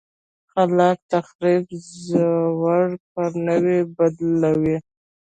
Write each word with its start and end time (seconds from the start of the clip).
خلاق 0.51 0.99
تخریب 1.13 1.65
زوړ 2.05 2.85
پر 3.13 3.29
نوي 3.47 3.79
بدلوي. 3.95 4.77